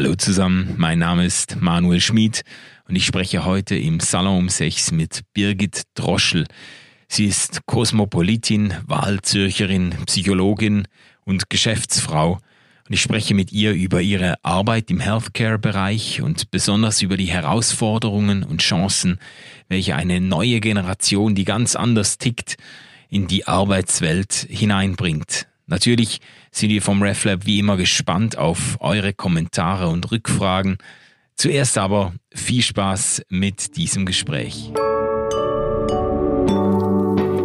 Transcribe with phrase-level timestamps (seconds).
[0.00, 2.42] Hallo zusammen, mein Name ist Manuel Schmid
[2.86, 6.46] und ich spreche heute im Salon um 6 mit Birgit Droschel.
[7.08, 10.86] Sie ist Kosmopolitin, Wahlzürcherin, Psychologin
[11.24, 12.34] und Geschäftsfrau.
[12.34, 18.44] Und ich spreche mit ihr über ihre Arbeit im Healthcare-Bereich und besonders über die Herausforderungen
[18.44, 19.18] und Chancen,
[19.68, 22.56] welche eine neue Generation, die ganz anders tickt,
[23.08, 25.48] in die Arbeitswelt hineinbringt.
[25.66, 26.20] Natürlich
[26.58, 30.78] sind wir vom RefLab wie immer gespannt auf eure Kommentare und Rückfragen.
[31.36, 34.72] Zuerst aber viel Spaß mit diesem Gespräch.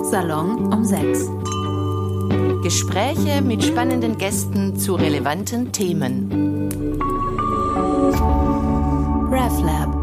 [0.10, 1.30] Salon um 6.
[2.64, 6.72] Gespräche mit spannenden Gästen zu relevanten Themen.
[9.32, 10.03] RefLab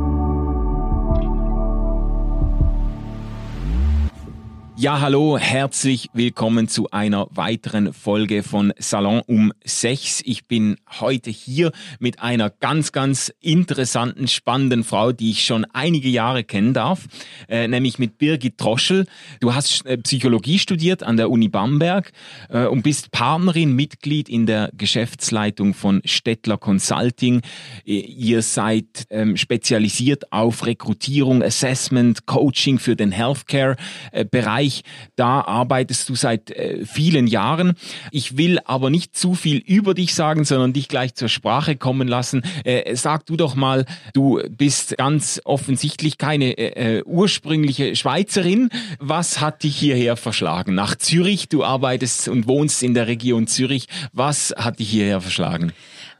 [4.80, 10.22] Ja, hallo, herzlich willkommen zu einer weiteren Folge von Salon um 6.
[10.24, 16.08] Ich bin heute hier mit einer ganz, ganz interessanten, spannenden Frau, die ich schon einige
[16.08, 17.08] Jahre kennen darf,
[17.46, 19.04] äh, nämlich mit Birgit Troschel.
[19.40, 22.10] Du hast äh, Psychologie studiert an der Uni Bamberg
[22.48, 27.42] äh, und bist Partnerin, Mitglied in der Geschäftsleitung von Stettler Consulting.
[27.84, 34.69] Äh, ihr seid ähm, spezialisiert auf Rekrutierung, Assessment, Coaching für den Healthcare-Bereich.
[34.70, 34.82] Bereich.
[35.16, 37.74] Da arbeitest du seit äh, vielen Jahren.
[38.10, 42.08] Ich will aber nicht zu viel über dich sagen, sondern dich gleich zur Sprache kommen
[42.08, 42.42] lassen.
[42.64, 48.70] Äh, sag du doch mal, du bist ganz offensichtlich keine äh, äh ursprüngliche Schweizerin.
[48.98, 50.74] Was hat dich hierher verschlagen?
[50.74, 53.86] Nach Zürich, du arbeitest und wohnst in der Region Zürich.
[54.12, 55.72] Was hat dich hierher verschlagen?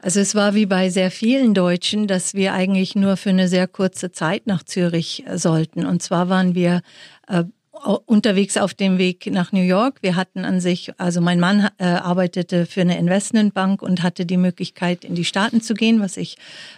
[0.03, 3.67] Also es war wie bei sehr vielen Deutschen, dass wir eigentlich nur für eine sehr
[3.67, 5.85] kurze Zeit nach Zürich äh, sollten.
[5.85, 6.81] Und zwar waren wir
[7.27, 7.43] äh,
[8.05, 9.99] unterwegs auf dem Weg nach New York.
[10.01, 14.37] Wir hatten an sich, also mein Mann äh, arbeitete für eine Investmentbank und hatte die
[14.37, 16.37] Möglichkeit, in die Staaten zu gehen, was ich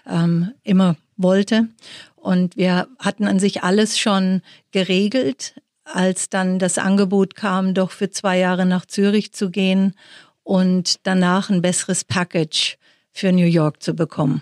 [0.09, 1.67] ähm, immer wollte.
[2.15, 8.09] Und wir hatten an sich alles schon geregelt, als dann das Angebot kam, doch für
[8.09, 9.93] zwei Jahre nach Zürich zu gehen
[10.43, 12.77] und danach ein besseres Package
[13.11, 14.41] für New York zu bekommen.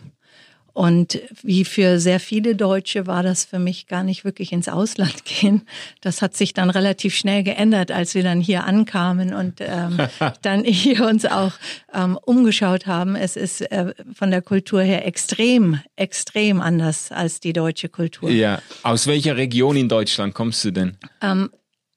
[0.74, 5.26] Und wie für sehr viele Deutsche war das für mich gar nicht wirklich ins Ausland
[5.26, 5.64] gehen.
[6.02, 9.98] Das hat sich dann relativ schnell geändert, als wir dann hier ankamen und ähm,
[10.42, 11.54] dann hier uns auch
[11.94, 13.16] ähm, umgeschaut haben.
[13.16, 18.30] Es ist äh, von der Kultur her extrem, extrem anders als die deutsche Kultur.
[18.30, 20.98] Ja, aus welcher Region in Deutschland kommst du denn?
[21.22, 21.50] Ähm,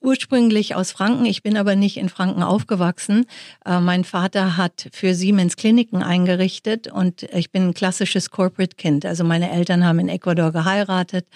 [0.05, 1.25] ursprünglich aus Franken.
[1.25, 3.27] Ich bin aber nicht in Franken aufgewachsen.
[3.65, 9.07] Äh, mein Vater hat für Siemens Kliniken eingerichtet und ich bin ein klassisches Corporate Kind.
[9.07, 11.27] Also meine Eltern haben in Ecuador geheiratet.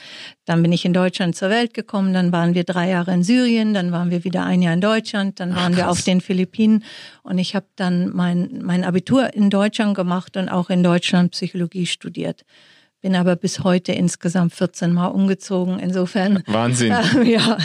[0.45, 2.13] Dann bin ich in Deutschland zur Welt gekommen.
[2.13, 3.75] Dann waren wir drei Jahre in Syrien.
[3.75, 5.41] Dann waren wir wieder ein Jahr in Deutschland.
[5.41, 6.85] Dann waren Ach, wir auf den Philippinen.
[7.23, 11.87] Und ich habe dann mein, mein Abitur in Deutschland gemacht und auch in Deutschland Psychologie
[11.87, 12.45] studiert
[13.01, 15.79] bin aber bis heute insgesamt 14 Mal umgezogen.
[15.79, 16.43] Insofern.
[16.47, 16.93] Wahnsinn.
[16.93, 17.59] Äh, ja,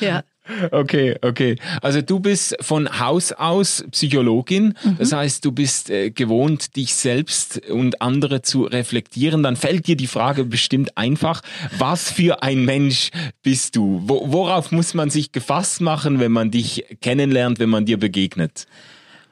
[0.00, 0.24] ja.
[0.72, 1.56] Okay, okay.
[1.82, 4.74] Also du bist von Haus aus Psychologin.
[4.82, 4.96] Mhm.
[4.98, 9.42] Das heißt, du bist äh, gewohnt, dich selbst und andere zu reflektieren.
[9.42, 11.42] Dann fällt dir die Frage bestimmt einfach,
[11.78, 13.10] was für ein Mensch
[13.42, 14.02] bist du?
[14.04, 18.66] Wo, worauf muss man sich gefasst machen, wenn man dich kennenlernt, wenn man dir begegnet?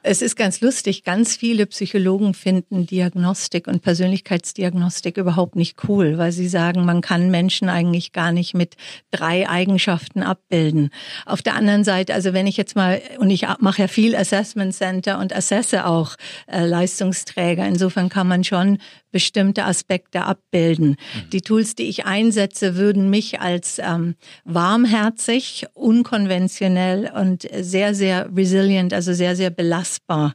[0.03, 6.31] Es ist ganz lustig, ganz viele Psychologen finden Diagnostik und Persönlichkeitsdiagnostik überhaupt nicht cool, weil
[6.31, 8.77] sie sagen, man kann Menschen eigentlich gar nicht mit
[9.11, 10.89] drei Eigenschaften abbilden.
[11.27, 14.73] Auf der anderen Seite, also wenn ich jetzt mal, und ich mache ja viel Assessment
[14.73, 16.15] Center und assesse auch
[16.47, 18.79] äh, Leistungsträger, insofern kann man schon
[19.11, 20.89] bestimmte Aspekte abbilden.
[20.89, 21.29] Mhm.
[21.31, 28.93] Die Tools, die ich einsetze, würden mich als ähm, warmherzig, unkonventionell und sehr, sehr resilient,
[28.93, 30.33] also sehr, sehr belastbar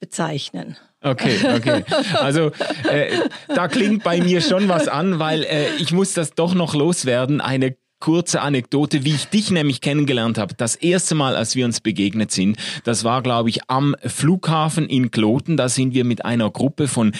[0.00, 0.76] bezeichnen.
[1.00, 1.84] Okay, okay.
[2.14, 2.50] Also
[2.90, 3.18] äh,
[3.54, 7.40] da klingt bei mir schon was an, weil äh, ich muss das doch noch loswerden.
[7.40, 10.54] Eine kurze Anekdote, wie ich dich nämlich kennengelernt habe.
[10.54, 15.10] Das erste Mal, als wir uns begegnet sind, das war, glaube ich, am Flughafen in
[15.10, 15.56] Kloten.
[15.56, 17.12] Da sind wir mit einer Gruppe von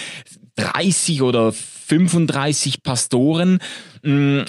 [0.59, 3.61] 30 oder 35 Pastoren
[4.03, 4.45] mh,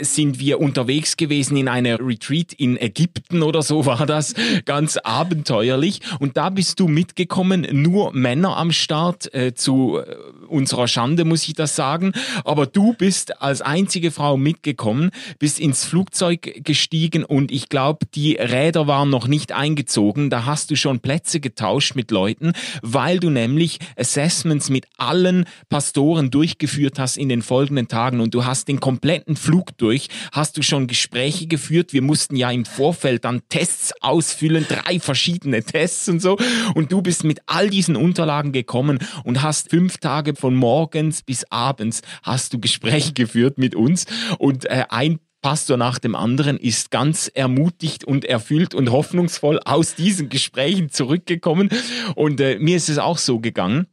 [0.00, 4.34] sind wir unterwegs gewesen in einer Retreat in Ägypten oder so war das,
[4.64, 6.00] ganz abenteuerlich.
[6.18, 10.16] Und da bist du mitgekommen, nur Männer am Start, äh, zu äh,
[10.48, 12.12] unserer Schande muss ich das sagen.
[12.44, 18.34] Aber du bist als einzige Frau mitgekommen, bist ins Flugzeug gestiegen und ich glaube, die
[18.34, 20.30] Räder waren noch nicht eingezogen.
[20.30, 22.52] Da hast du schon Plätze getauscht mit Leuten,
[22.82, 28.34] weil du nämlich Assessments mit allen Pastoren durchgeführt geführt hast in den folgenden Tagen und
[28.34, 28.93] du hast den kompletten
[29.36, 31.92] Flug durch, hast du schon Gespräche geführt.
[31.92, 36.36] Wir mussten ja im Vorfeld dann Tests ausfüllen, drei verschiedene Tests und so.
[36.74, 41.44] Und du bist mit all diesen Unterlagen gekommen und hast fünf Tage von morgens bis
[41.50, 44.06] abends hast du Gespräche geführt mit uns
[44.38, 49.94] und äh, ein Pastor nach dem anderen ist ganz ermutigt und erfüllt und hoffnungsvoll aus
[49.94, 51.68] diesen Gesprächen zurückgekommen.
[52.14, 53.86] Und äh, mir ist es auch so gegangen.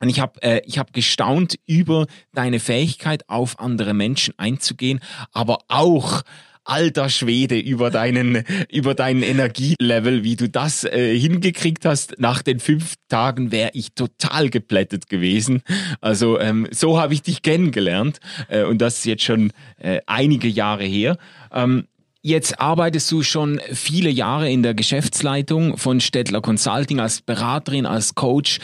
[0.00, 5.00] Und ich habe äh, ich hab gestaunt über deine Fähigkeit, auf andere Menschen einzugehen,
[5.32, 6.22] aber auch
[6.64, 12.18] alter Schwede über deinen über deinen Energielevel, wie du das äh, hingekriegt hast.
[12.18, 15.62] Nach den fünf Tagen wäre ich total geplättet gewesen.
[16.00, 20.48] Also ähm, so habe ich dich kennengelernt äh, und das ist jetzt schon äh, einige
[20.48, 21.18] Jahre her.
[21.52, 21.86] Ähm,
[22.22, 28.14] Jetzt arbeitest du schon viele Jahre in der Geschäftsleitung von Stettler Consulting als Beraterin, als
[28.14, 28.58] Coach.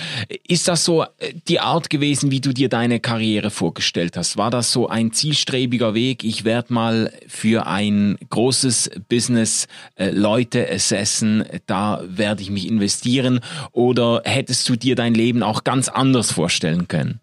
[0.47, 4.37] Ist das so äh, die Art gewesen, wie du dir deine Karriere vorgestellt hast?
[4.37, 6.23] War das so ein zielstrebiger Weg?
[6.23, 13.41] Ich werde mal für ein großes Business äh, Leute assessen, da werde ich mich investieren.
[13.73, 17.21] Oder hättest du dir dein Leben auch ganz anders vorstellen können?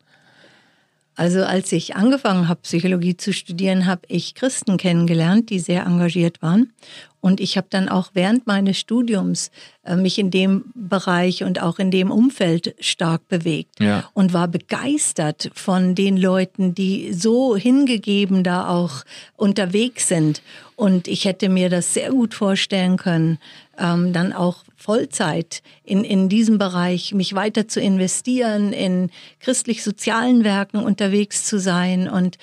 [1.15, 6.41] Also als ich angefangen habe, Psychologie zu studieren, habe ich Christen kennengelernt, die sehr engagiert
[6.41, 6.73] waren.
[7.23, 9.49] Und ich habe dann auch während meines Studiums
[9.85, 14.03] äh, mich in dem Bereich und auch in dem Umfeld stark bewegt ja.
[14.13, 19.05] und war begeistert von den Leuten, die so hingegeben da auch
[19.37, 20.41] unterwegs sind.
[20.75, 23.39] Und ich hätte mir das sehr gut vorstellen können,
[23.77, 30.83] ähm, dann auch Vollzeit in, in diesem Bereich mich weiter zu investieren, in christlich-sozialen Werken
[30.83, 32.37] unterwegs zu sein und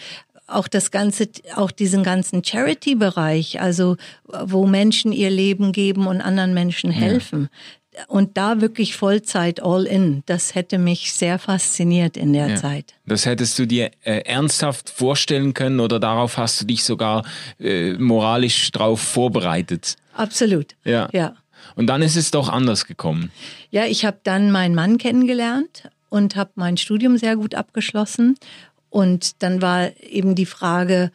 [0.50, 6.54] auch das ganze, auch diesen ganzen Charity-Bereich, also wo Menschen ihr Leben geben und anderen
[6.54, 7.48] Menschen helfen.
[7.52, 8.04] Ja.
[8.06, 12.56] Und da wirklich Vollzeit all in, das hätte mich sehr fasziniert in der ja.
[12.56, 12.94] Zeit.
[13.04, 17.24] Das hättest du dir äh, ernsthaft vorstellen können oder darauf hast du dich sogar
[17.58, 19.96] äh, moralisch drauf vorbereitet?
[20.14, 20.76] Absolut.
[20.84, 21.08] Ja.
[21.12, 21.34] ja.
[21.74, 23.32] Und dann ist es doch anders gekommen.
[23.70, 28.36] Ja, ich habe dann meinen Mann kennengelernt und habe mein Studium sehr gut abgeschlossen
[28.90, 31.10] und dann war eben die Frage,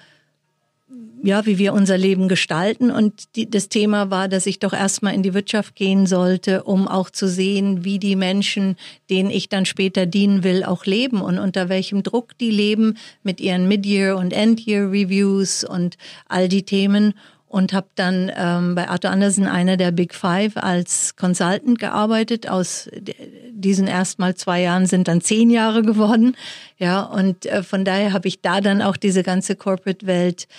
[1.26, 2.92] ja, wie wir unser Leben gestalten.
[2.92, 6.88] Und die, das Thema war, dass ich doch erstmal in die Wirtschaft gehen sollte, um
[6.88, 8.76] auch zu sehen, wie die Menschen,
[9.10, 13.42] denen ich dann später dienen will, auch leben und unter welchem Druck die leben mit
[13.42, 17.16] ihren Mid-Year und End-Year-Reviews und all die Themen
[17.56, 22.50] und habe dann ähm, bei Arthur Andersen, einer der Big Five, als Consultant gearbeitet.
[22.50, 22.90] Aus
[23.50, 26.36] diesen erstmal zwei Jahren sind dann zehn Jahre geworden.
[26.78, 30.50] Ja, und äh, von daher habe ich da dann auch diese ganze Corporate-Welt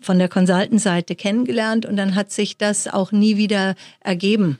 [0.00, 4.58] von der Consultant-Seite kennengelernt und dann hat sich das auch nie wieder ergeben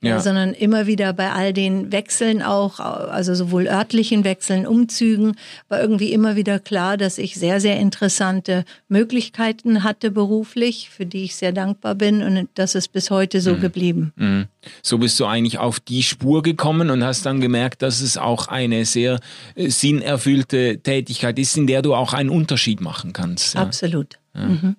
[0.00, 0.20] ja.
[0.20, 5.36] sondern immer wieder bei all den Wechseln auch, also sowohl örtlichen Wechseln, Umzügen,
[5.68, 11.24] war irgendwie immer wieder klar, dass ich sehr, sehr interessante Möglichkeiten hatte beruflich, für die
[11.24, 13.60] ich sehr dankbar bin und das ist bis heute so mhm.
[13.60, 14.12] geblieben.
[14.16, 14.46] Mhm.
[14.82, 18.48] So bist du eigentlich auf die Spur gekommen und hast dann gemerkt, dass es auch
[18.48, 19.20] eine sehr
[19.54, 23.54] äh, sinnerfüllte Tätigkeit ist, in der du auch einen Unterschied machen kannst.
[23.54, 23.62] Ja.
[23.62, 24.18] Absolut.
[24.34, 24.46] Ja.
[24.46, 24.76] Mhm.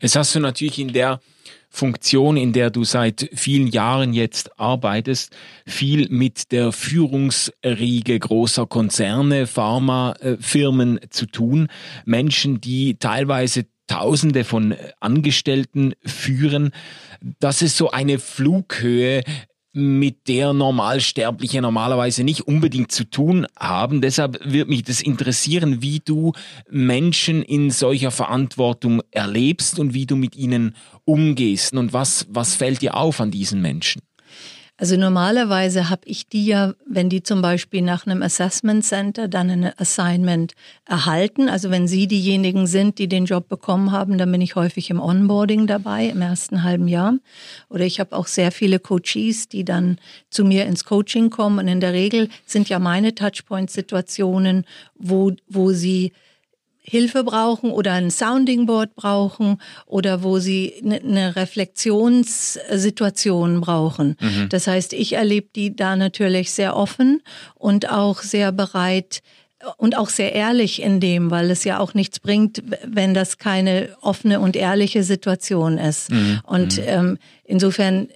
[0.00, 1.20] Jetzt hast du natürlich in der
[1.74, 5.34] Funktion, in der du seit vielen Jahren jetzt arbeitest,
[5.66, 11.68] viel mit der Führungsriege großer Konzerne, Pharmafirmen zu tun.
[12.04, 16.70] Menschen, die teilweise Tausende von Angestellten führen.
[17.40, 19.22] Das ist so eine Flughöhe,
[19.72, 24.02] mit der Normalsterbliche normalerweise nicht unbedingt zu tun haben.
[24.02, 26.32] Deshalb wird mich das interessieren, wie du
[26.70, 30.74] Menschen in solcher Verantwortung erlebst und wie du mit ihnen
[31.04, 34.02] umgehst und was, was fällt dir auf an diesen Menschen?
[34.82, 39.48] Also normalerweise habe ich die ja, wenn die zum Beispiel nach einem Assessment Center dann
[39.48, 40.54] ein Assignment
[40.86, 44.90] erhalten, also wenn sie diejenigen sind, die den Job bekommen haben, dann bin ich häufig
[44.90, 47.14] im Onboarding dabei, im ersten halben Jahr.
[47.68, 49.98] Oder ich habe auch sehr viele Coaches, die dann
[50.30, 51.60] zu mir ins Coaching kommen.
[51.60, 54.64] Und in der Regel sind ja meine Touchpoint-Situationen,
[54.96, 56.10] wo, wo sie
[56.84, 64.16] Hilfe brauchen oder ein Sounding Board brauchen oder wo sie eine ne Reflexionssituation brauchen.
[64.20, 64.48] Mhm.
[64.48, 67.22] Das heißt, ich erlebe die da natürlich sehr offen
[67.54, 69.22] und auch sehr bereit,
[69.76, 73.96] und auch sehr ehrlich in dem, weil es ja auch nichts bringt, wenn das keine
[74.00, 76.10] offene und ehrliche Situation ist.
[76.10, 76.40] Mhm.
[76.44, 76.84] Und mhm.
[76.86, 78.08] ähm, insofern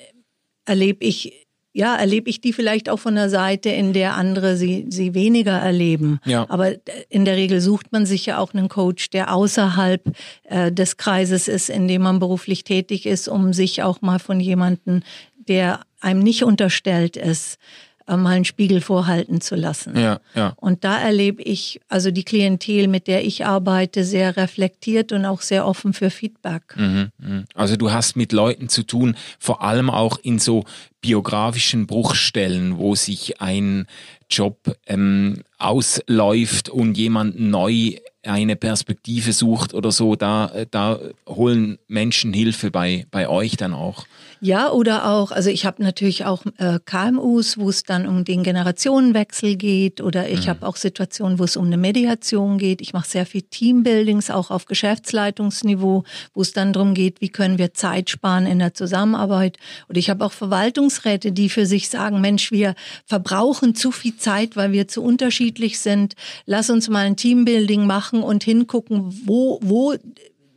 [0.65, 1.46] erlebe ich
[1.77, 5.53] ja, erlebe ich die vielleicht auch von der Seite, in der andere sie, sie weniger
[5.53, 6.21] erleben.
[6.25, 6.47] Ja.
[6.49, 6.73] Aber
[7.11, 10.01] in der Regel sucht man sich ja auch einen Coach, der außerhalb
[10.45, 14.41] äh, des Kreises ist, in dem man beruflich tätig ist, um sich auch mal von
[14.41, 15.03] jemandem,
[15.49, 17.59] der einem nicht unterstellt ist,
[18.07, 19.99] äh, mal einen Spiegel vorhalten zu lassen.
[19.99, 20.55] Ja, ja.
[20.57, 25.41] Und da erlebe ich also die Klientel, mit der ich arbeite, sehr reflektiert und auch
[25.41, 26.77] sehr offen für Feedback.
[26.77, 27.45] Mhm, mhm.
[27.55, 30.65] Also du hast mit Leuten zu tun, vor allem auch in so
[31.01, 33.87] biografischen Bruchstellen, wo sich ein
[34.29, 37.97] Job ähm, ausläuft und jemand neu
[38.27, 40.99] eine Perspektive sucht oder so, da, da
[41.29, 44.05] holen Menschen Hilfe bei, bei euch dann auch.
[44.41, 48.43] Ja, oder auch, also ich habe natürlich auch äh, KMUs, wo es dann um den
[48.43, 50.51] Generationenwechsel geht oder ich mhm.
[50.51, 52.83] habe auch Situationen, wo es um eine Mediation geht.
[52.83, 57.59] Ich mache sehr viel Teambuildings auch auf Geschäftsleitungsniveau, wo es dann darum geht, wie können
[57.59, 59.57] wir Zeit sparen in der Zusammenarbeit.
[59.89, 62.75] Und ich habe auch Verwaltungsräte, die für sich sagen, Mensch, wir
[63.07, 65.46] verbrauchen zu viel Zeit, weil wir zu unterschiedlich
[65.79, 66.15] sind.
[66.45, 69.95] Lass uns mal ein Teambuilding machen und hingucken, wo, wo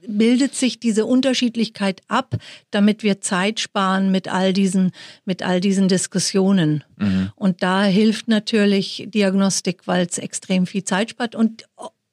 [0.08, 2.36] bildet sich diese Unterschiedlichkeit ab,
[2.72, 4.92] damit wir Zeit sparen mit all diesen,
[5.26, 6.84] mit all diesen Diskussionen.
[6.98, 7.32] Mhm.
[7.36, 11.66] Und da hilft natürlich Diagnostik, weil es extrem viel Zeit spart und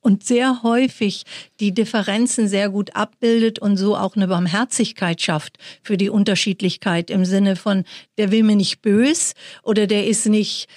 [0.06, 1.25] und sehr häufig
[1.59, 7.25] die Differenzen sehr gut abbildet und so auch eine Barmherzigkeit schafft für die Unterschiedlichkeit im
[7.25, 7.83] Sinne von,
[8.16, 10.68] der will mir nicht bös oder der ist nicht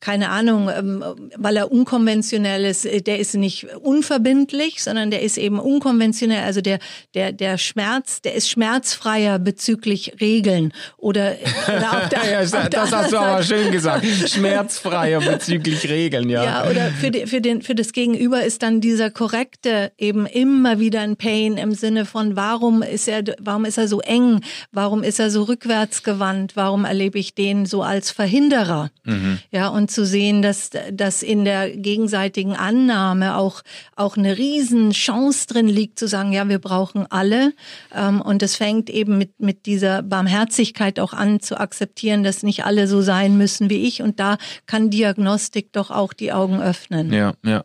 [0.00, 1.04] keine Ahnung, ähm,
[1.36, 6.44] weil er unkonventionell ist, äh, der ist nicht unverbindlich, sondern der ist eben unkonventionell.
[6.44, 6.78] Also der,
[7.14, 11.36] der, der Schmerz, der ist schmerzfreier bezüglich Regeln oder,
[11.68, 14.04] oder auf der, ja, auf das hast du aber schön gesagt.
[14.06, 16.44] Schmerzfreier bezüglich Regeln, ja.
[16.44, 20.80] Ja, oder für, die, für, den, für das Gegenüber ist dann dieser korrekte eben immer
[20.80, 24.40] wieder ein Pain im Sinne von, warum ist er, warum ist er so eng?
[24.72, 26.56] Warum ist er so rückwärtsgewandt?
[26.56, 28.90] Warum erlebe ich den so als Verhinderer?
[29.04, 29.38] Mhm.
[29.50, 33.62] Ja, und zu sehen, dass, dass in der gegenseitigen Annahme auch,
[33.96, 37.52] auch eine Riesenchance drin liegt, zu sagen, ja, wir brauchen alle.
[37.94, 42.64] Ähm, und es fängt eben mit, mit dieser Barmherzigkeit auch an zu akzeptieren, dass nicht
[42.64, 44.02] alle so sein müssen wie ich.
[44.02, 47.12] Und da kann Diagnostik doch auch die Augen öffnen.
[47.12, 47.64] Ja, ja.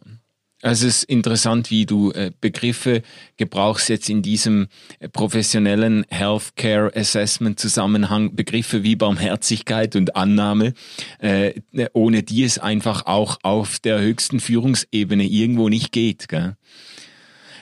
[0.62, 3.02] Also es ist interessant, wie du äh, Begriffe
[3.38, 4.68] gebrauchst jetzt in diesem
[5.00, 10.74] äh, professionellen Healthcare Assessment Zusammenhang, Begriffe wie Barmherzigkeit und Annahme,
[11.20, 11.54] äh,
[11.94, 16.28] ohne die es einfach auch auf der höchsten Führungsebene irgendwo nicht geht.
[16.28, 16.58] Gell?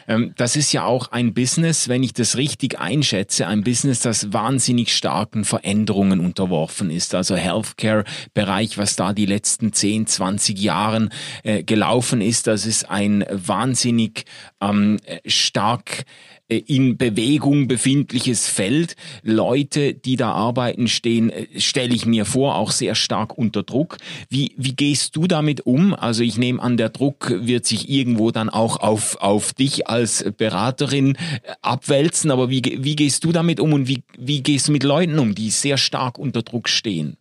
[0.08, 4.34] Ähm, das ist ja auch ein Business, wenn ich das richtig einschätze, ein Business, das
[4.34, 7.14] wahnsinnig starken Veränderungen unterworfen ist.
[7.14, 11.10] Also Healthcare-Bereich, was da die letzten 10, 20 Jahren
[11.44, 14.26] äh, gelaufen ist, das ist ein wahnsinnig
[14.62, 16.06] ähm, stark
[16.50, 18.96] äh, in Bewegung befindliches Feld.
[19.24, 23.98] Leute, die da arbeiten, stehen, äh, stelle ich mir vor, auch sehr stark unter Druck.
[24.30, 25.94] Wie, wie gehst du damit um?
[25.94, 30.26] Also ich nehme an, der Druck wird sich irgendwo dann auch auf, auf dich als
[30.38, 34.72] Beraterin äh, abwälzen, aber wie, wie gehst du damit um und wie, wie gehst du
[34.72, 37.18] mit Leuten um, die sehr stark unter Druck stehen?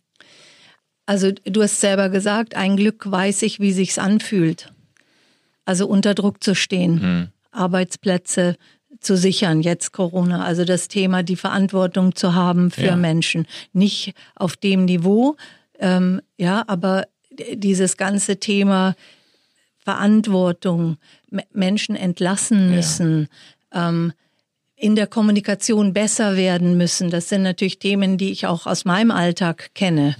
[1.05, 4.73] Also du hast selber gesagt, ein Glück weiß ich, wie sich's anfühlt.
[5.67, 7.01] Also unter Druck zu stehen.
[7.01, 7.27] Hm.
[7.51, 8.55] Arbeitsplätze,
[9.01, 10.43] zu sichern, jetzt Corona.
[10.45, 12.95] Also das Thema, die Verantwortung zu haben für ja.
[12.95, 13.45] Menschen.
[13.73, 15.35] Nicht auf dem Niveau,
[15.77, 17.05] ähm, ja, aber
[17.53, 18.95] dieses ganze Thema
[19.77, 20.97] Verantwortung,
[21.51, 23.27] Menschen entlassen müssen,
[23.73, 23.89] ja.
[23.89, 24.13] ähm,
[24.75, 27.09] in der Kommunikation besser werden müssen.
[27.09, 30.15] Das sind natürlich Themen, die ich auch aus meinem Alltag kenne.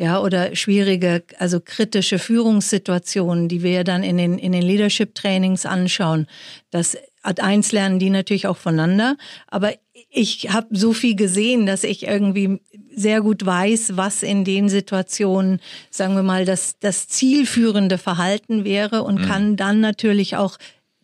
[0.00, 5.66] Ja, oder schwierige, also kritische Führungssituationen, die wir dann in den, in den Leadership Trainings
[5.66, 6.28] anschauen.
[6.70, 9.16] Das Ad 1 lernen die natürlich auch voneinander,
[9.48, 9.72] aber
[10.08, 12.60] ich habe so viel gesehen, dass ich irgendwie
[12.94, 19.02] sehr gut weiß, was in den Situationen, sagen wir mal, das, das zielführende Verhalten wäre
[19.02, 19.26] und mhm.
[19.26, 20.58] kann dann natürlich auch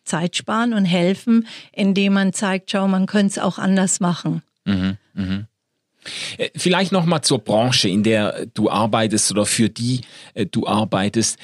[0.05, 4.43] Zeit sparen und helfen, indem man zeigt, schau, man könnte es auch anders machen.
[4.65, 5.47] Mhm, mh.
[6.39, 10.03] Äh, vielleicht noch mal zur Branche, in der du arbeitest oder für die
[10.35, 11.39] äh, du arbeitest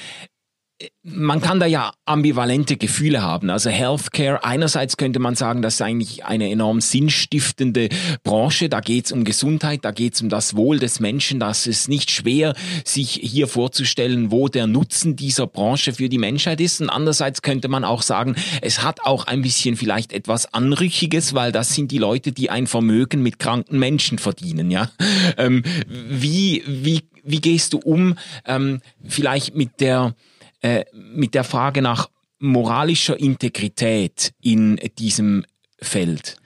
[1.03, 3.49] man kann da ja ambivalente Gefühle haben.
[3.49, 7.89] Also Healthcare, einerseits könnte man sagen, das ist eigentlich eine enorm sinnstiftende
[8.23, 8.69] Branche.
[8.69, 11.39] Da geht es um Gesundheit, da geht es um das Wohl des Menschen.
[11.39, 12.53] Das ist nicht schwer,
[12.85, 16.81] sich hier vorzustellen, wo der Nutzen dieser Branche für die Menschheit ist.
[16.81, 21.51] Und andererseits könnte man auch sagen, es hat auch ein bisschen vielleicht etwas Anrüchiges, weil
[21.51, 24.69] das sind die Leute, die ein Vermögen mit kranken Menschen verdienen.
[24.71, 24.91] Ja,
[25.37, 30.15] ähm, wie wie wie gehst du um ähm, vielleicht mit der
[30.61, 35.45] äh, mit der Frage nach moralischer Integrität in diesem
[35.79, 36.37] Feld?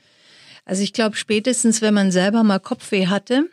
[0.66, 3.50] Also ich glaube, spätestens wenn man selber mal Kopfweh hatte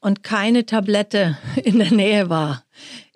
[0.00, 2.64] und keine Tablette in der Nähe war,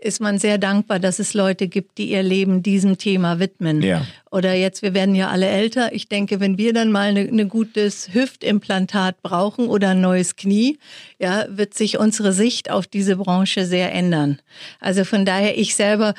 [0.03, 3.83] ist man sehr dankbar, dass es Leute gibt, die ihr Leben diesem Thema widmen.
[3.83, 4.07] Ja.
[4.31, 5.93] Oder jetzt, wir werden ja alle älter.
[5.93, 10.79] Ich denke, wenn wir dann mal ein ne gutes Hüftimplantat brauchen oder ein neues Knie,
[11.19, 14.41] ja, wird sich unsere Sicht auf diese Branche sehr ändern.
[14.81, 16.15] Also von daher, ich selber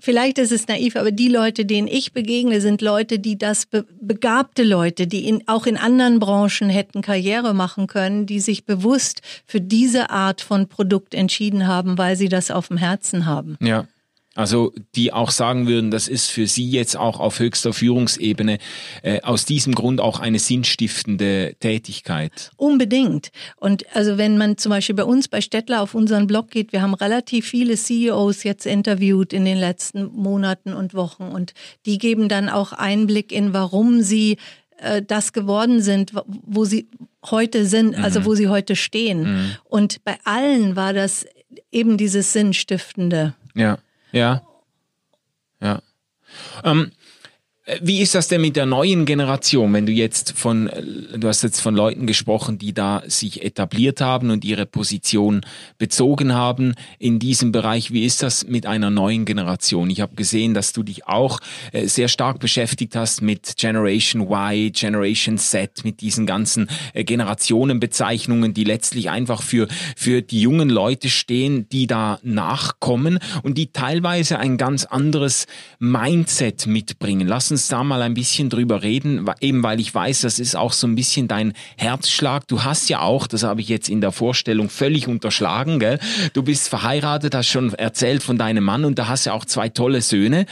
[0.00, 3.84] vielleicht ist es naiv, aber die Leute, denen ich begegne, sind Leute, die das be
[4.00, 9.20] begabte Leute, die in, auch in anderen Branchen hätten Karriere machen können, die sich bewusst
[9.46, 13.56] für diese Art von Produkt entschieden haben, weil sie das auf dem Herzen haben.
[13.60, 13.86] Ja.
[14.36, 18.58] Also die auch sagen würden, das ist für sie jetzt auch auf höchster Führungsebene
[19.02, 22.50] äh, aus diesem Grund auch eine sinnstiftende Tätigkeit.
[22.56, 23.30] Unbedingt.
[23.56, 26.82] Und also wenn man zum Beispiel bei uns bei Stettler auf unseren Blog geht, wir
[26.82, 31.54] haben relativ viele CEOs jetzt interviewt in den letzten Monaten und Wochen und
[31.86, 34.36] die geben dann auch Einblick in, warum sie
[34.76, 36.88] äh, das geworden sind, wo sie
[37.24, 38.24] heute sind, also mhm.
[38.26, 39.22] wo sie heute stehen.
[39.22, 39.50] Mhm.
[39.64, 41.24] Und bei allen war das
[41.72, 43.34] eben dieses Sinnstiftende.
[43.54, 43.78] Ja.
[44.16, 44.42] Ja.
[45.60, 45.82] Ja.
[46.64, 46.92] Ähm,
[47.80, 50.70] wie ist das denn mit der neuen Generation, wenn du jetzt von,
[51.16, 55.40] du hast jetzt von Leuten gesprochen, die da sich etabliert haben und ihre Position
[55.76, 57.90] bezogen haben in diesem Bereich.
[57.90, 59.90] Wie ist das mit einer neuen Generation?
[59.90, 61.40] Ich habe gesehen, dass du dich auch
[61.72, 68.54] äh, sehr stark beschäftigt hast mit Generation Y, Generation Z, mit diesen ganzen äh, Generationenbezeichnungen,
[68.54, 74.38] die letztlich einfach für, für die jungen Leute stehen, die da nachkommen und die teilweise
[74.38, 75.46] ein ganz anderes
[75.80, 77.26] Mindset mitbringen.
[77.26, 80.74] Lass uns da mal ein bisschen drüber reden, eben weil ich weiß, das ist auch
[80.74, 82.46] so ein bisschen dein Herzschlag.
[82.46, 85.98] Du hast ja auch, das habe ich jetzt in der Vorstellung völlig unterschlagen, gell?
[86.34, 89.70] Du bist verheiratet, hast schon erzählt von deinem Mann und da hast ja auch zwei
[89.70, 90.44] tolle Söhne,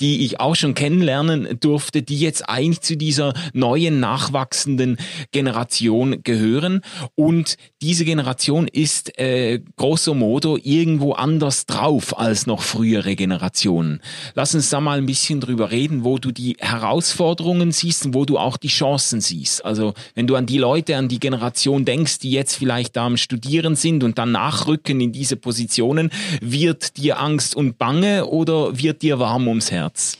[0.00, 4.96] die ich auch schon kennenlernen durfte, die jetzt eigentlich zu dieser neuen nachwachsenden
[5.30, 6.80] Generation gehören
[7.14, 14.00] und diese Generation ist äh, grosso modo irgendwo anders drauf als noch frühere Generationen.
[14.34, 18.24] Lass uns da mal ein bisschen drüber reden, wo du die Herausforderungen siehst und wo
[18.24, 19.64] du auch die Chancen siehst.
[19.64, 23.16] Also wenn du an die Leute, an die Generation denkst, die jetzt vielleicht da am
[23.16, 29.02] Studieren sind und dann nachrücken in diese Positionen, wird dir Angst und Bange oder wird
[29.02, 30.16] dir warm ums Herz?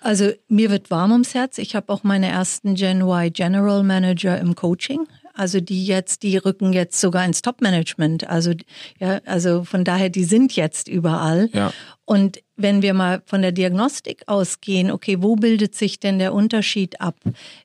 [0.00, 1.58] Also mir wird warm ums Herz.
[1.58, 5.06] Ich habe auch meine ersten Gen Y General Manager im Coaching.
[5.38, 8.28] Also die jetzt, die rücken jetzt sogar ins Top-Management.
[8.28, 8.52] Also
[8.98, 11.48] ja, also von daher, die sind jetzt überall.
[11.52, 11.72] Ja.
[12.04, 17.00] Und wenn wir mal von der Diagnostik ausgehen, okay, wo bildet sich denn der Unterschied
[17.00, 17.16] ab?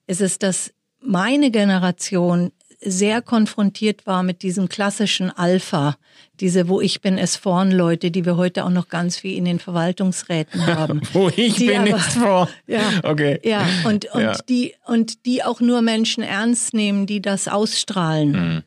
[0.06, 0.72] Ist es, dass
[1.02, 2.52] meine Generation
[2.86, 5.96] sehr konfrontiert war mit diesem klassischen Alpha,
[6.40, 9.46] diese Wo ich bin es vorn Leute, die wir heute auch noch ganz viel in
[9.46, 11.02] den Verwaltungsräten haben.
[11.14, 12.50] Wo ich die bin aber, es vorn.
[12.68, 13.40] Ja, okay.
[13.44, 14.38] Ja, und, und, ja.
[14.50, 18.32] Die, und die auch nur Menschen ernst nehmen, die das ausstrahlen.
[18.32, 18.64] Mhm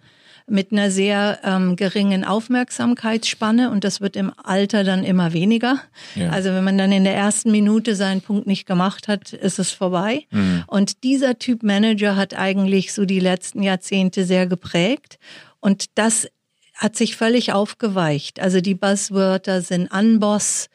[0.49, 5.81] mit einer sehr ähm, geringen Aufmerksamkeitsspanne und das wird im Alter dann immer weniger.
[6.15, 6.31] Ja.
[6.31, 9.73] Also wenn man dann in der ersten Minute seinen Punkt nicht gemacht hat, ist es
[9.73, 10.27] vorbei.
[10.31, 10.65] Mhm.
[10.69, 15.19] Und dieser Typ Manager hat eigentlich so die letzten Jahrzehnte sehr geprägt
[15.61, 16.29] und das
[16.75, 18.39] hat sich völlig aufgeweicht.
[18.39, 20.69] Also die Buzzwörter sind Unboss,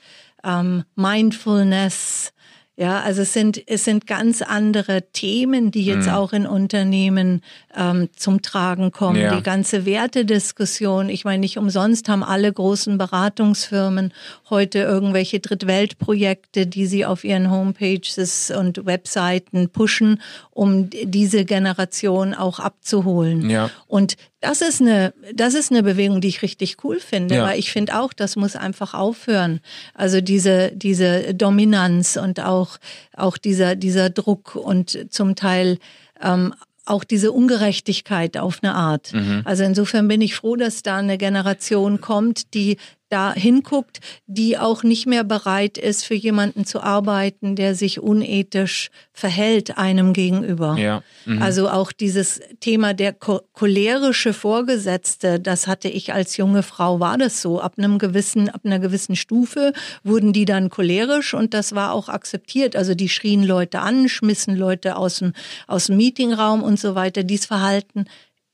[0.43, 2.33] ähm, Mindfulness,
[2.81, 6.13] ja, also es sind, es sind ganz andere Themen, die jetzt mhm.
[6.13, 7.41] auch in Unternehmen
[7.75, 9.19] ähm, zum Tragen kommen.
[9.19, 9.35] Ja.
[9.35, 11.09] Die ganze Wertediskussion.
[11.09, 14.13] Ich meine, nicht umsonst haben alle großen Beratungsfirmen
[14.49, 22.59] heute irgendwelche Drittweltprojekte, die sie auf ihren Homepages und Webseiten pushen, um diese Generation auch
[22.59, 23.49] abzuholen.
[23.49, 23.69] Ja.
[23.87, 27.43] Und das ist eine, das ist eine Bewegung, die ich richtig cool finde, ja.
[27.45, 29.61] weil ich finde auch, das muss einfach aufhören.
[29.93, 32.77] Also diese, diese Dominanz und auch,
[33.15, 35.77] auch dieser, dieser Druck und zum Teil
[36.21, 36.53] ähm,
[36.91, 39.13] auch diese Ungerechtigkeit auf eine Art.
[39.13, 39.41] Mhm.
[39.45, 42.77] Also insofern bin ich froh, dass da eine Generation kommt, die
[43.11, 48.89] da hinguckt, die auch nicht mehr bereit ist, für jemanden zu arbeiten, der sich unethisch
[49.13, 50.77] verhält einem gegenüber.
[50.77, 51.03] Ja.
[51.25, 51.41] Mhm.
[51.41, 57.41] Also auch dieses Thema der cholerische Vorgesetzte, das hatte ich als junge Frau, war das
[57.41, 57.59] so.
[57.59, 62.09] Ab einem gewissen, ab einer gewissen Stufe wurden die dann cholerisch und das war auch
[62.09, 62.75] akzeptiert.
[62.75, 65.33] Also die schrien Leute an, schmissen Leute aus dem,
[65.67, 67.23] aus dem Meetingraum und so weiter.
[67.23, 68.05] Dies Verhalten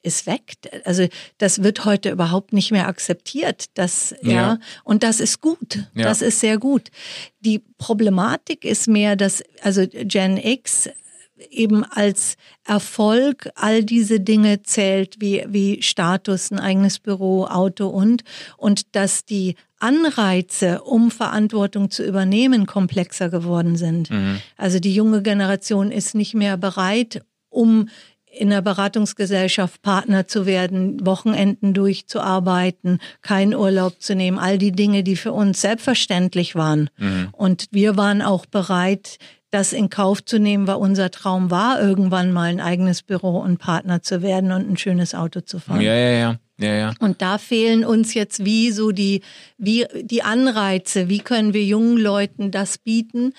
[0.08, 0.58] ist weg.
[0.86, 3.66] Also das wird heute überhaupt nicht mehr akzeptiert.
[3.76, 4.32] Das, ja.
[4.32, 5.86] ja und das ist gut.
[5.94, 6.04] Ja.
[6.04, 6.90] Das ist sehr gut.
[7.42, 10.90] Die Problematik ist mehr, dass also Gen X
[11.50, 18.24] eben als Erfolg all diese Dinge zählt, wie, wie Status, ein eigenes Büro, Auto und,
[18.58, 24.10] und dass die Anreize, um Verantwortung zu übernehmen, komplexer geworden sind.
[24.10, 24.42] Mhm.
[24.58, 27.90] Also die junge Generation ist nicht mehr bereit, um
[28.40, 35.04] in der Beratungsgesellschaft Partner zu werden, Wochenenden durchzuarbeiten, keinen Urlaub zu nehmen, all die Dinge,
[35.04, 36.90] die für uns selbstverständlich waren.
[36.98, 37.30] Mhm.
[37.32, 39.18] Und wir waren auch bereit,
[39.52, 43.58] das in Kauf zu nehmen, weil unser Traum war, irgendwann mal ein eigenes Büro und
[43.58, 45.82] Partner zu werden und ein schönes Auto zu fahren.
[45.82, 46.36] Ja, ja, ja.
[46.60, 46.94] Ja, ja.
[47.00, 49.22] Und da fehlen uns jetzt wie so die,
[49.60, 51.08] wie die Anreize.
[51.08, 53.34] Wie können wir jungen Leuten das bieten,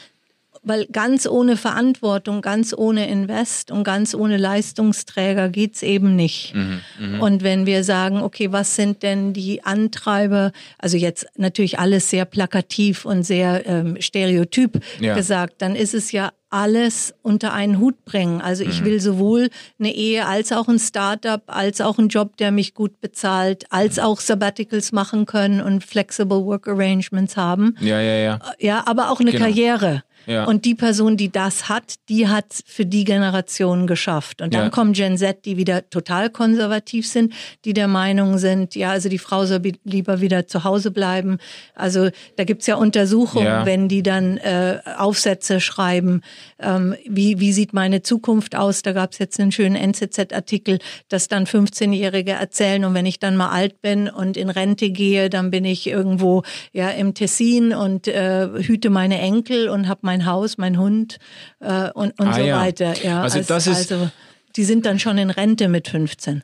[0.62, 6.54] weil ganz ohne Verantwortung, ganz ohne Invest und ganz ohne Leistungsträger geht's eben nicht.
[6.54, 7.18] Mhm, mh.
[7.20, 12.24] Und wenn wir sagen, okay, was sind denn die Antreiber, also jetzt natürlich alles sehr
[12.24, 15.14] plakativ und sehr ähm, stereotyp ja.
[15.14, 18.40] gesagt, dann ist es ja alles unter einen Hut bringen.
[18.40, 18.86] Also ich mhm.
[18.86, 23.00] will sowohl eine Ehe als auch ein Startup, als auch einen Job, der mich gut
[23.00, 24.04] bezahlt, als mhm.
[24.04, 27.76] auch Sabbaticals machen können und flexible Work Arrangements haben.
[27.80, 28.40] Ja, ja, ja.
[28.58, 29.44] Ja, aber auch eine genau.
[29.44, 30.02] Karriere.
[30.26, 30.44] Ja.
[30.44, 34.42] Und die Person, die das hat, die hat für die Generation geschafft.
[34.42, 34.70] Und dann ja.
[34.70, 37.32] kommen Gen Z, die wieder total konservativ sind,
[37.64, 41.38] die der Meinung sind, ja, also die Frau soll lieber wieder zu Hause bleiben.
[41.74, 43.66] Also da gibt's ja Untersuchungen, ja.
[43.66, 46.22] wenn die dann äh, Aufsätze schreiben,
[46.58, 48.82] ähm, wie, wie sieht meine Zukunft aus?
[48.82, 50.78] Da gab's jetzt einen schönen NZZ-Artikel,
[51.08, 55.30] dass dann 15-Jährige erzählen und wenn ich dann mal alt bin und in Rente gehe,
[55.30, 60.24] dann bin ich irgendwo ja im Tessin und äh, hüte meine Enkel und habe mein
[60.24, 61.18] Haus, mein Hund
[61.60, 62.58] äh, und, und ah, so ja.
[62.58, 62.94] weiter.
[63.04, 64.10] Ja, also, das ist also,
[64.56, 66.42] die sind dann schon in Rente mit 15.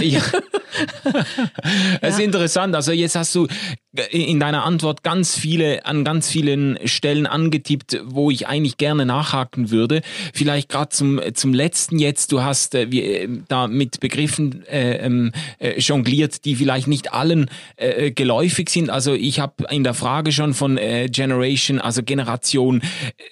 [0.00, 0.22] Ja.
[2.00, 2.24] Es ist ja.
[2.24, 2.74] interessant.
[2.74, 3.46] Also jetzt hast du
[4.10, 9.70] in deiner Antwort ganz viele an ganz vielen Stellen angetippt, wo ich eigentlich gerne nachhaken
[9.70, 10.00] würde.
[10.32, 12.32] Vielleicht gerade zum zum letzten jetzt.
[12.32, 17.12] Du hast äh, wie, äh, da mit Begriffen äh, ähm, äh, jongliert, die vielleicht nicht
[17.12, 18.88] allen äh, geläufig sind.
[18.88, 22.80] Also ich habe in der Frage schon von äh, Generation, also Generation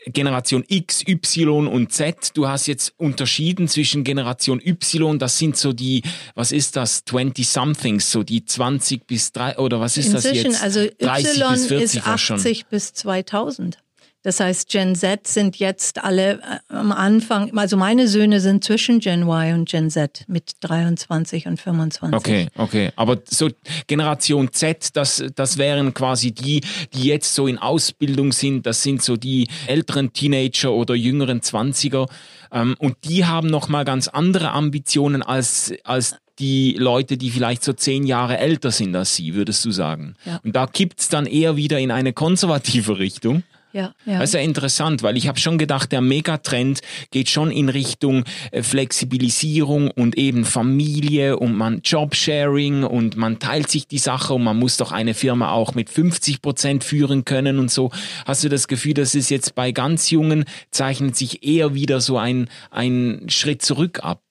[0.04, 2.32] äh, Generation X, Y und Z.
[2.34, 5.18] Du hast jetzt unterschieden zwischen Generation Y.
[5.18, 6.02] Das sind so die,
[6.34, 10.42] was ist das, 20 somethings, so die 20 bis 3 oder was ist Inzwischen, das
[10.42, 10.49] jetzt?
[10.56, 13.78] Also Y ist 80 bis 2000.
[14.22, 19.00] Das heißt, Gen Z sind jetzt alle äh, am Anfang, also meine Söhne sind zwischen
[19.00, 22.18] Gen Y und Gen Z mit 23 und 25.
[22.18, 22.90] Okay, okay.
[22.96, 23.48] Aber so
[23.86, 26.60] Generation Z, das, das wären quasi die,
[26.92, 28.66] die jetzt so in Ausbildung sind.
[28.66, 32.06] Das sind so die älteren Teenager oder jüngeren 20er.
[32.52, 37.72] Ähm, und die haben nochmal ganz andere Ambitionen als, als die Leute, die vielleicht so
[37.72, 40.16] zehn Jahre älter sind als sie, würdest du sagen.
[40.24, 40.40] Ja.
[40.42, 43.42] Und da kippt's dann eher wieder in eine konservative Richtung.
[43.72, 44.18] Ja, ja.
[44.18, 46.80] Das ist ja interessant, weil ich habe schon gedacht, der Megatrend
[47.10, 53.70] geht schon in Richtung äh, Flexibilisierung und eben Familie und man Jobsharing und man teilt
[53.70, 57.58] sich die Sache und man muss doch eine Firma auch mit 50 Prozent führen können
[57.58, 57.90] und so.
[58.24, 62.18] Hast du das Gefühl, dass es jetzt bei ganz Jungen zeichnet sich eher wieder so
[62.18, 64.22] ein, ein Schritt zurück ab?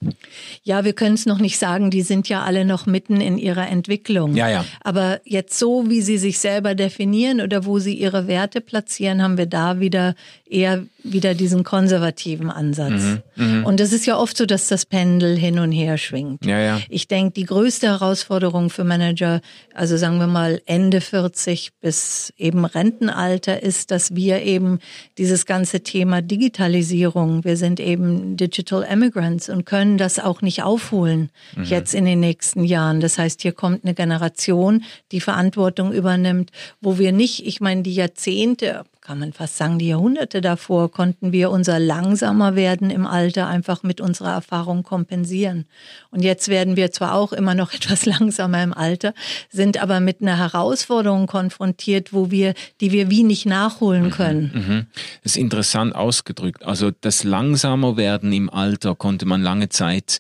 [0.64, 3.68] Ja, wir können es noch nicht sagen, die sind ja alle noch mitten in ihrer
[3.68, 4.36] Entwicklung.
[4.36, 4.66] Ja, ja.
[4.82, 9.29] Aber jetzt so, wie sie sich selber definieren oder wo sie ihre Werte platzieren, haben
[9.30, 10.16] haben wir da wieder
[10.50, 13.20] eher wieder diesen konservativen Ansatz.
[13.36, 13.68] Mhm, mh.
[13.68, 16.46] Und es ist ja oft so, dass das Pendel hin und her schwingt.
[16.46, 16.82] Ja, ja.
[16.90, 19.42] Ich denke, die größte Herausforderung für Manager,
[19.74, 24.80] also sagen wir mal Ende 40 bis eben Rentenalter, ist, dass wir eben
[25.18, 31.30] dieses ganze Thema Digitalisierung, wir sind eben Digital Immigrants und können das auch nicht aufholen
[31.56, 31.64] mhm.
[31.64, 33.00] jetzt in den nächsten Jahren.
[33.00, 37.94] Das heißt, hier kommt eine Generation, die Verantwortung übernimmt, wo wir nicht, ich meine, die
[37.94, 43.48] Jahrzehnte, kann man fast sagen, die Jahrhunderte davor konnten wir unser langsamer werden im Alter
[43.48, 45.66] einfach mit unserer Erfahrung kompensieren.
[46.12, 49.16] Und jetzt werden wir zwar auch immer noch etwas langsamer im Alter,
[49.50, 54.52] sind aber mit einer Herausforderung konfrontiert, wo wir, die wir wie nicht nachholen mhm, können.
[54.54, 54.86] Mhm,
[55.24, 56.64] Das ist interessant ausgedrückt.
[56.64, 60.20] Also das langsamer werden im Alter konnte man lange Zeit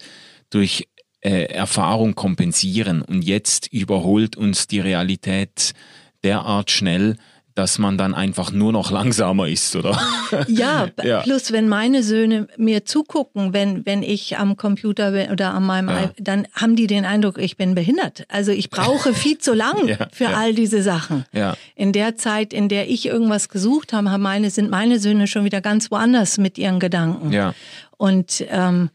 [0.49, 0.87] durch
[1.21, 5.75] äh, Erfahrung kompensieren und jetzt überholt uns die Realität
[6.23, 7.17] derart schnell,
[7.59, 9.99] dass man dann einfach nur noch langsamer ist, oder?
[10.47, 15.53] Ja, ja, plus wenn meine Söhne mir zugucken, wenn, wenn ich am Computer bin oder
[15.53, 16.11] an meinem, ja.
[16.19, 18.25] dann haben die den Eindruck, ich bin behindert.
[18.29, 21.25] Also ich brauche viel zu lang ja, für all diese Sachen.
[21.75, 25.43] In der Zeit, in der ich irgendwas gesucht habe, haben meine, sind meine Söhne schon
[25.43, 27.31] wieder ganz woanders mit ihren Gedanken.
[27.31, 27.53] Ja.
[27.97, 28.89] Und ähm,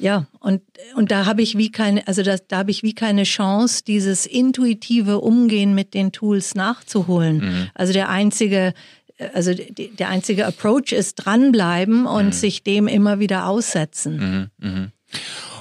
[0.00, 0.62] ja, und,
[0.96, 4.26] und da habe ich wie keine, also das, da habe ich wie keine Chance, dieses
[4.26, 7.36] intuitive Umgehen mit den Tools nachzuholen.
[7.38, 7.70] Mhm.
[7.74, 8.72] Also der einzige,
[9.34, 12.32] also der einzige Approach ist dranbleiben und mhm.
[12.32, 14.50] sich dem immer wieder aussetzen.
[14.58, 14.92] Mhm.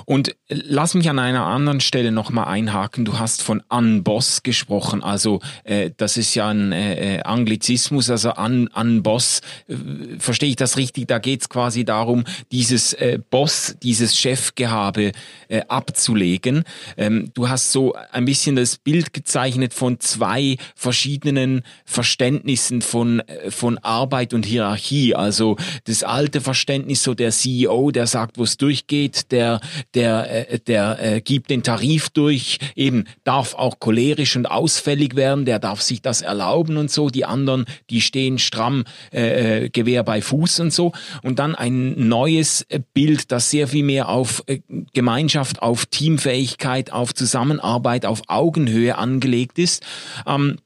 [0.10, 3.06] Und lass mich an einer anderen Stelle nochmal einhaken.
[3.06, 5.04] Du hast von Unboss gesprochen.
[5.04, 9.42] Also äh, das ist ja ein äh, äh Anglizismus, also an, Unboss.
[9.68, 9.76] Äh,
[10.18, 11.08] verstehe ich das richtig?
[11.10, 15.12] Da geht es quasi darum, dieses äh, Boss, dieses Chefgehabe
[15.48, 16.64] äh, abzulegen.
[16.98, 23.52] Ähm, du hast so ein bisschen das Bild gezeichnet von zwei verschiedenen Verständnissen von, äh,
[23.52, 25.14] von Arbeit und Hierarchie.
[25.14, 29.62] Also das alte Verständnis, so der CEO, der sagt, wo es durchgeht, der,
[29.94, 35.46] der, äh, der äh, gibt den Tarif durch, eben darf auch cholerisch und ausfällig werden,
[35.46, 37.10] der darf sich das erlauben und so.
[37.10, 40.94] Die anderen, die stehen stramm äh, äh Gewehr bei Fuß und so.
[41.24, 44.60] Und dann ein neues äh, Bild, das sehr viel mehr auf äh,
[44.94, 49.86] Gemeinschaft, auf Teamfähigkeit, auf Zusammenarbeit, auf Augenhöhe angelegt ist.
[50.26, 50.58] Ähm,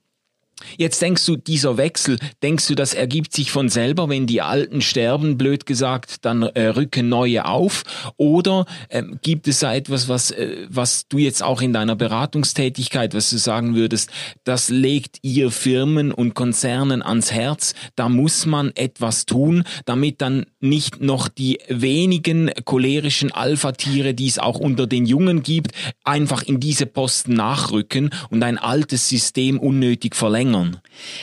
[0.77, 4.81] Jetzt denkst du, dieser Wechsel, denkst du, das ergibt sich von selber, wenn die Alten
[4.81, 7.83] sterben, blöd gesagt, dann äh, rücken neue auf?
[8.17, 13.13] Oder ähm, gibt es da etwas, was, äh, was du jetzt auch in deiner Beratungstätigkeit,
[13.13, 14.09] was du sagen würdest,
[14.43, 20.45] das legt ihr Firmen und Konzernen ans Herz, da muss man etwas tun, damit dann
[20.59, 25.71] nicht noch die wenigen cholerischen Alpha-Tiere, die es auch unter den Jungen gibt,
[26.03, 30.52] einfach in diese Posten nachrücken und ein altes System unnötig verlängern?
[30.53, 30.81] Verlängern?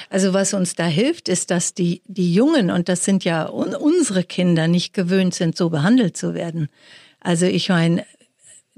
[0.09, 4.25] Also was uns da hilft, ist, dass die, die Jungen, und das sind ja unsere
[4.25, 6.69] Kinder, nicht gewöhnt sind, so behandelt zu werden.
[7.21, 8.05] Also ich meine,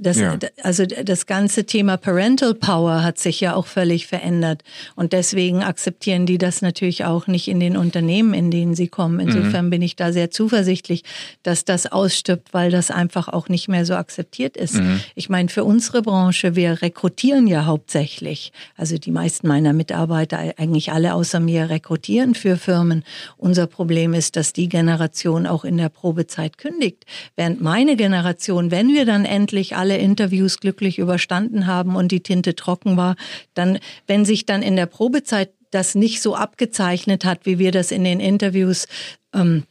[0.02, 0.38] das, ja.
[0.62, 4.62] Also das ganze Thema Parental Power hat sich ja auch völlig verändert.
[4.96, 9.20] Und deswegen akzeptieren die das natürlich auch nicht in den Unternehmen, in denen sie kommen.
[9.20, 9.70] Insofern mhm.
[9.70, 11.04] bin ich da sehr zuversichtlich,
[11.42, 14.74] dass das ausstirbt, weil das einfach auch nicht mehr so akzeptiert ist.
[14.74, 15.00] Mhm.
[15.14, 18.52] Ich meine, für unsere Branche, wir rekrutieren ja hauptsächlich.
[18.76, 23.04] Also die meisten meiner Mitarbeiter, eigentlich alle außer mir, rekrutieren für Firmen.
[23.36, 27.04] Unser Problem ist, dass die Generation auch in der Probezeit kündigt.
[27.36, 32.54] Während meine Generation, wenn wir dann endlich alle Interviews glücklich überstanden haben und die Tinte
[32.54, 33.16] trocken war,
[33.54, 37.90] dann, wenn sich dann in der Probezeit das nicht so abgezeichnet hat, wie wir das
[37.90, 38.86] in den Interviews
[39.34, 39.64] ähm,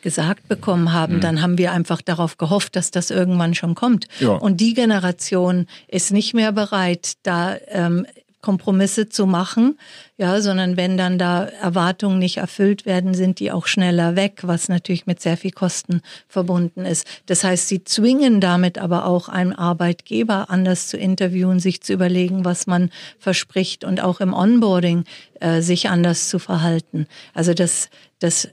[0.00, 1.20] gesagt bekommen haben, mhm.
[1.20, 4.06] dann haben wir einfach darauf gehofft, dass das irgendwann schon kommt.
[4.20, 4.30] Ja.
[4.30, 8.06] Und die Generation ist nicht mehr bereit, da ähm,
[8.42, 9.78] Kompromisse zu machen,
[10.18, 14.68] ja, sondern wenn dann da Erwartungen nicht erfüllt werden, sind die auch schneller weg, was
[14.68, 17.06] natürlich mit sehr viel Kosten verbunden ist.
[17.26, 22.44] Das heißt, sie zwingen damit aber auch einen Arbeitgeber anders zu interviewen, sich zu überlegen,
[22.44, 25.04] was man verspricht und auch im Onboarding
[25.40, 27.06] äh, sich anders zu verhalten.
[27.34, 28.48] Also das, das,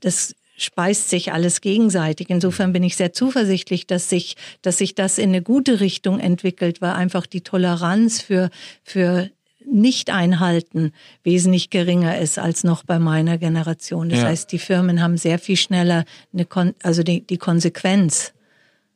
[0.00, 2.30] das speist sich alles gegenseitig.
[2.30, 6.80] Insofern bin ich sehr zuversichtlich, dass sich, dass sich das in eine gute Richtung entwickelt,
[6.80, 8.50] weil einfach die Toleranz für,
[8.82, 9.30] für
[9.64, 10.92] Nicht-Einhalten
[11.22, 14.08] wesentlich geringer ist als noch bei meiner Generation.
[14.08, 14.26] Das ja.
[14.26, 18.32] heißt, die Firmen haben sehr viel schneller eine Kon also die, die Konsequenz.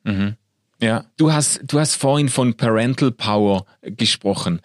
[0.05, 0.37] Mhm.
[0.83, 4.61] Ja, du hast, du hast vorhin von Parental Power gesprochen.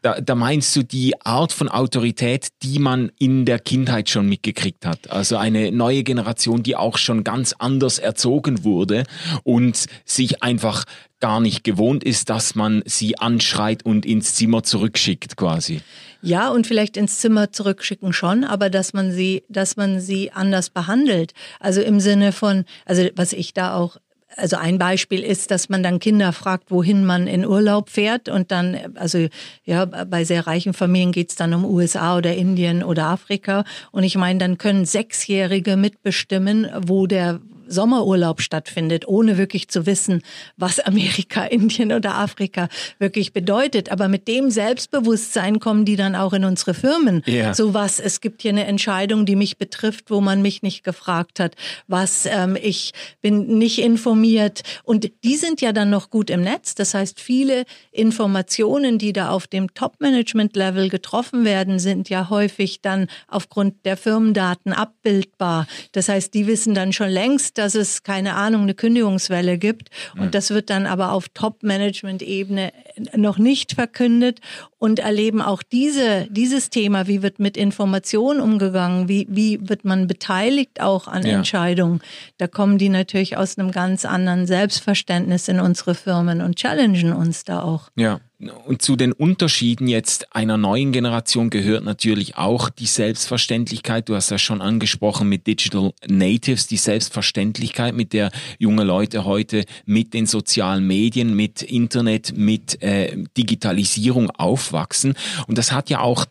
[0.00, 4.86] Da, da meinst du die Art von Autorität, die man in der Kindheit schon mitgekriegt
[4.86, 5.10] hat.
[5.10, 9.04] Also eine neue Generation, die auch schon ganz anders erzogen wurde
[9.42, 10.84] und sich einfach
[11.18, 15.80] gar nicht gewohnt ist, dass man sie anschreit und ins Zimmer zurückschickt quasi.
[16.22, 20.70] Ja, und vielleicht ins Zimmer zurückschicken schon, aber dass man sie, dass man sie anders
[20.70, 21.32] behandelt.
[21.60, 23.98] Also im Sinne von, also was ich da auch
[24.36, 28.50] also ein Beispiel ist, dass man dann Kinder fragt, wohin man in Urlaub fährt und
[28.50, 29.26] dann, also
[29.64, 33.64] ja, bei sehr reichen Familien geht's dann um USA oder Indien oder Afrika.
[33.92, 40.22] Und ich meine, dann können Sechsjährige mitbestimmen, wo der Sommerurlaub stattfindet, ohne wirklich zu wissen,
[40.56, 43.90] was Amerika, Indien oder Afrika wirklich bedeutet.
[43.90, 47.22] Aber mit dem Selbstbewusstsein kommen die dann auch in unsere Firmen.
[47.26, 47.54] Yeah.
[47.54, 51.40] So was, es gibt hier eine Entscheidung, die mich betrifft, wo man mich nicht gefragt
[51.40, 51.54] hat,
[51.86, 54.62] was ähm, ich bin nicht informiert.
[54.82, 56.74] Und die sind ja dann noch gut im Netz.
[56.74, 63.08] Das heißt, viele Informationen, die da auf dem Top-Management-Level getroffen werden, sind ja häufig dann
[63.28, 65.66] aufgrund der Firmendaten abbildbar.
[65.92, 69.90] Das heißt, die wissen dann schon längst, dass es, keine Ahnung, eine Kündigungswelle gibt.
[70.14, 70.30] Und mhm.
[70.30, 72.72] das wird dann aber auf Top-Management-Ebene
[73.16, 74.40] noch nicht verkündet
[74.78, 80.06] und erleben auch diese, dieses Thema, wie wird mit Informationen umgegangen, wie, wie wird man
[80.06, 81.36] beteiligt auch an ja.
[81.36, 82.00] Entscheidungen.
[82.38, 87.44] Da kommen die natürlich aus einem ganz anderen Selbstverständnis in unsere Firmen und challengen uns
[87.44, 87.90] da auch.
[87.96, 88.20] Ja.
[88.50, 94.08] Und zu den Unterschieden jetzt einer neuen Generation gehört natürlich auch die Selbstverständlichkeit.
[94.08, 99.64] Du hast ja schon angesprochen mit Digital Natives, die Selbstverständlichkeit, mit der junge Leute heute
[99.84, 105.14] mit den sozialen Medien, mit Internet, mit äh, Digitalisierung aufwachsen.
[105.46, 106.26] Und das hat ja auch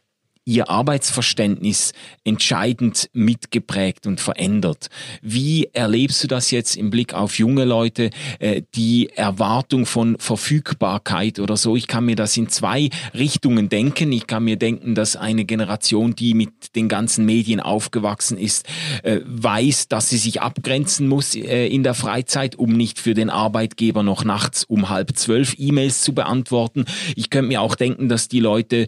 [0.45, 4.89] ihr Arbeitsverständnis entscheidend mitgeprägt und verändert.
[5.21, 11.39] Wie erlebst du das jetzt im Blick auf junge Leute, äh, die Erwartung von Verfügbarkeit
[11.39, 11.75] oder so?
[11.75, 14.12] Ich kann mir das in zwei Richtungen denken.
[14.12, 18.65] Ich kann mir denken, dass eine Generation, die mit den ganzen Medien aufgewachsen ist,
[19.03, 23.29] äh, weiß, dass sie sich abgrenzen muss äh, in der Freizeit, um nicht für den
[23.29, 26.86] Arbeitgeber noch nachts um halb zwölf E-Mails zu beantworten.
[27.15, 28.88] Ich könnte mir auch denken, dass die Leute,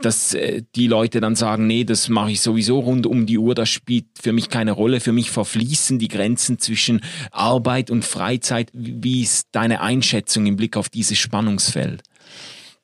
[0.00, 0.36] dass
[0.76, 4.06] die Leute dann sagen, nee, das mache ich sowieso rund um die Uhr, das spielt
[4.20, 5.00] für mich keine Rolle.
[5.00, 8.70] Für mich verfließen die Grenzen zwischen Arbeit und Freizeit.
[8.72, 12.02] Wie ist deine Einschätzung im Blick auf dieses Spannungsfeld?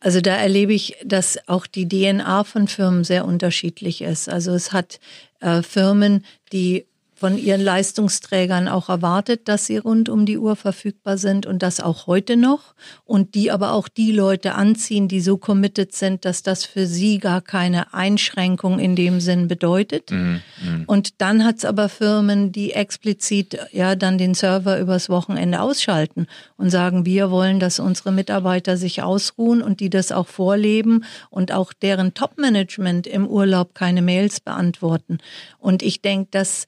[0.01, 4.31] Also da erlebe ich, dass auch die DNA von Firmen sehr unterschiedlich ist.
[4.31, 4.99] Also es hat
[5.41, 6.87] äh, Firmen, die
[7.21, 11.79] von ihren Leistungsträgern auch erwartet, dass sie rund um die Uhr verfügbar sind und das
[11.79, 16.43] auch heute noch und die aber auch die Leute anziehen, die so committed sind, dass
[16.43, 20.11] das für sie gar keine Einschränkung in dem Sinn bedeutet.
[20.11, 20.85] Mhm, mh.
[20.87, 26.27] Und dann hat es aber Firmen, die explizit ja dann den Server übers Wochenende ausschalten
[26.57, 31.53] und sagen, wir wollen, dass unsere Mitarbeiter sich ausruhen und die das auch vorleben und
[31.53, 35.19] auch deren Top-Management im Urlaub keine Mails beantworten.
[35.59, 36.67] Und ich denke, dass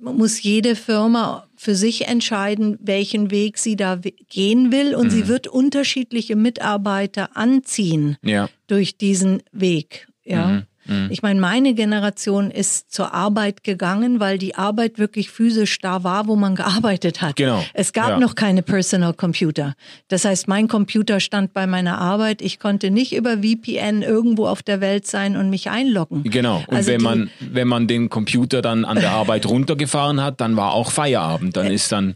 [0.00, 4.94] muss jede Firma für sich entscheiden, welchen Weg sie da gehen will.
[4.94, 5.10] Und mhm.
[5.10, 8.48] sie wird unterschiedliche Mitarbeiter anziehen ja.
[8.66, 10.08] durch diesen Weg.
[10.24, 10.46] Ja.
[10.46, 10.62] Mhm.
[10.86, 11.08] Mhm.
[11.10, 16.26] Ich meine, meine Generation ist zur Arbeit gegangen, weil die Arbeit wirklich physisch da war,
[16.26, 17.36] wo man gearbeitet hat.
[17.36, 17.64] Genau.
[17.74, 18.18] Es gab ja.
[18.18, 19.74] noch keine Personal Computer.
[20.08, 22.42] Das heißt, mein Computer stand bei meiner Arbeit.
[22.42, 26.22] Ich konnte nicht über VPN irgendwo auf der Welt sein und mich einloggen.
[26.24, 26.64] Genau.
[26.66, 30.56] Und also wenn man, wenn man den Computer dann an der Arbeit runtergefahren hat, dann
[30.56, 31.56] war auch Feierabend.
[31.56, 32.14] Dann ist dann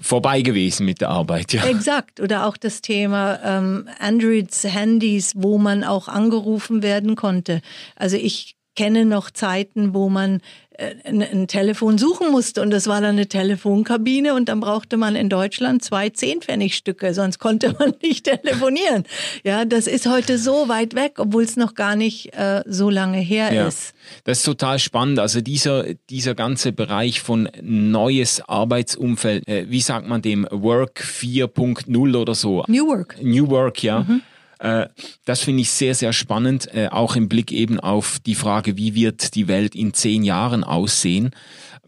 [0.00, 1.52] vorbei gewesen mit der Arbeit.
[1.52, 1.64] Ja.
[1.64, 2.20] Exakt.
[2.20, 7.60] Oder auch das Thema ähm, Androids, Handys, wo man auch angerufen werden konnte.
[7.96, 10.40] Also ich kenne noch Zeiten, wo man
[10.78, 15.16] ein, ein Telefon suchen musste und das war dann eine Telefonkabine und dann brauchte man
[15.16, 19.04] in Deutschland zwei Zehnpfennigstücke, sonst konnte man nicht telefonieren.
[19.42, 23.18] Ja, das ist heute so weit weg, obwohl es noch gar nicht äh, so lange
[23.18, 23.92] her ja, ist.
[24.24, 25.18] Das ist total spannend.
[25.18, 32.16] Also dieser, dieser ganze Bereich von neues Arbeitsumfeld, äh, wie sagt man dem, Work 4.0
[32.16, 32.64] oder so?
[32.68, 33.16] New Work.
[33.20, 34.00] New Work, ja.
[34.00, 34.22] Mhm.
[34.58, 34.88] Äh,
[35.24, 38.94] das finde ich sehr, sehr spannend, äh, auch im Blick eben auf die Frage, wie
[38.94, 41.30] wird die Welt in zehn Jahren aussehen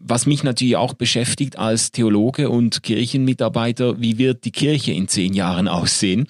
[0.03, 5.33] was mich natürlich auch beschäftigt als Theologe und Kirchenmitarbeiter, wie wird die Kirche in zehn
[5.33, 6.27] Jahren aussehen?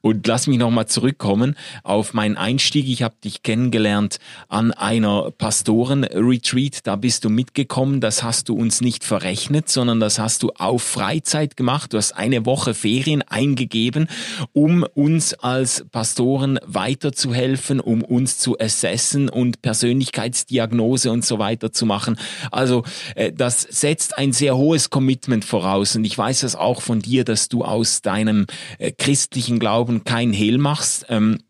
[0.00, 2.88] Und lass mich nochmal zurückkommen auf meinen Einstieg.
[2.88, 6.86] Ich habe dich kennengelernt an einer Pastoren-Retreat.
[6.86, 8.00] Da bist du mitgekommen.
[8.00, 11.92] Das hast du uns nicht verrechnet, sondern das hast du auf Freizeit gemacht.
[11.92, 14.08] Du hast eine Woche Ferien eingegeben,
[14.52, 21.86] um uns als Pastoren weiterzuhelfen, um uns zu assessen und Persönlichkeitsdiagnose und so weiter zu
[21.86, 22.16] machen.
[22.50, 22.84] Also
[23.32, 25.96] das setzt ein sehr hohes Commitment voraus.
[25.96, 28.46] Und ich weiß das auch von dir, dass du aus deinem
[28.78, 31.06] äh, christlichen Glauben kein Hehl machst.
[31.08, 31.40] Ähm,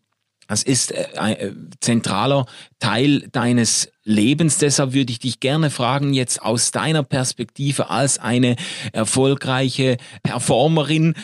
[0.47, 2.45] das ist äh, ein zentraler
[2.79, 4.57] Teil deines Lebens.
[4.57, 8.55] Deshalb würde ich dich gerne fragen, jetzt aus deiner Perspektive als eine
[8.93, 11.15] erfolgreiche Performerin,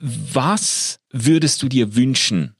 [0.00, 2.54] was würdest du dir wünschen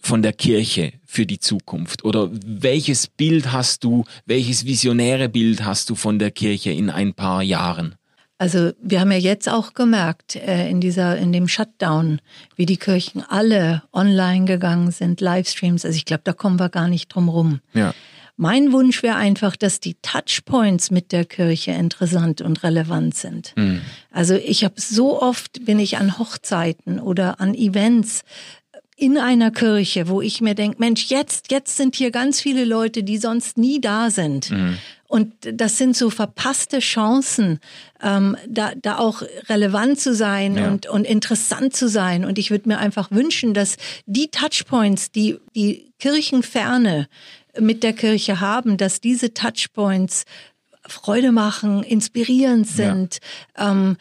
[0.00, 2.04] von der Kirche für die Zukunft?
[2.04, 7.14] Oder welches Bild hast du, welches visionäre Bild hast du von der Kirche in ein
[7.14, 7.94] paar Jahren?
[8.38, 12.20] Also wir haben ja jetzt auch gemerkt äh, in dieser in dem Shutdown,
[12.56, 15.84] wie die Kirchen alle online gegangen sind, Livestreams.
[15.84, 17.60] Also ich glaube, da kommen wir gar nicht drum rum.
[17.74, 17.92] Ja.
[18.42, 23.52] Mein Wunsch wäre einfach, dass die Touchpoints mit der Kirche interessant und relevant sind.
[23.54, 23.82] Mhm.
[24.10, 28.22] Also ich habe so oft bin ich an Hochzeiten oder an Events
[29.00, 33.02] in einer Kirche, wo ich mir denke, Mensch, jetzt, jetzt sind hier ganz viele Leute,
[33.02, 34.50] die sonst nie da sind.
[34.50, 34.76] Mhm.
[35.08, 37.58] Und das sind so verpasste Chancen,
[38.02, 40.68] ähm, da, da auch relevant zu sein ja.
[40.68, 42.24] und, und interessant zu sein.
[42.24, 47.08] Und ich würde mir einfach wünschen, dass die Touchpoints, die die Kirchenferne
[47.58, 50.26] mit der Kirche haben, dass diese Touchpoints
[50.86, 53.18] Freude machen, inspirierend sind.
[53.56, 53.72] Ja.
[53.72, 53.96] Ähm,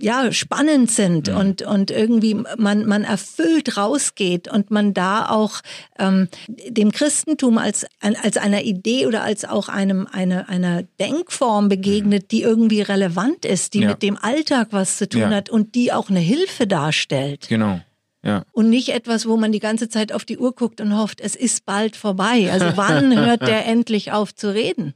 [0.00, 1.38] ja spannend sind ja.
[1.38, 5.60] und und irgendwie man man erfüllt rausgeht und man da auch
[5.98, 12.30] ähm, dem Christentum als als einer Idee oder als auch einem eine einer Denkform begegnet,
[12.30, 13.90] die irgendwie relevant ist, die ja.
[13.90, 15.30] mit dem Alltag was zu tun ja.
[15.30, 17.48] hat und die auch eine Hilfe darstellt.
[17.48, 17.80] Genau.
[18.22, 18.44] Ja.
[18.52, 21.34] Und nicht etwas, wo man die ganze Zeit auf die Uhr guckt und hofft, es
[21.34, 22.50] ist bald vorbei.
[22.52, 24.94] Also wann hört der endlich auf zu reden?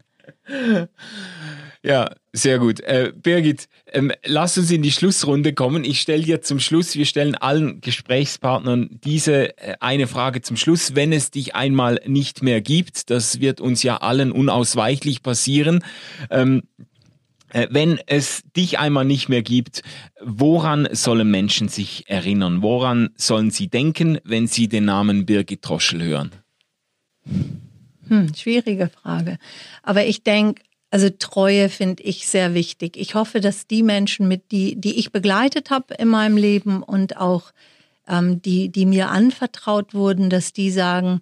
[1.85, 2.81] Ja, sehr gut.
[2.81, 5.85] Äh, Birgit, ähm, lass uns in die Schlussrunde kommen.
[5.85, 10.95] Ich stelle dir zum Schluss, wir stellen allen Gesprächspartnern diese äh, eine Frage zum Schluss.
[10.95, 15.85] Wenn es dich einmal nicht mehr gibt, das wird uns ja allen unausweichlich passieren.
[16.31, 16.63] Ähm,
[17.51, 19.83] äh, wenn es dich einmal nicht mehr gibt,
[20.23, 22.63] woran sollen Menschen sich erinnern?
[22.63, 26.31] Woran sollen sie denken, wenn sie den Namen Birgit Troschel hören?
[28.09, 29.39] Hm, schwierige Frage.
[29.83, 30.63] Aber ich denke,
[30.95, 32.97] also Treue finde ich sehr wichtig.
[32.97, 37.17] Ich hoffe, dass die Menschen, mit die, die ich begleitet habe in meinem Leben und
[37.17, 37.51] auch
[38.07, 41.19] ähm, die, die mir anvertraut wurden, dass die sagen,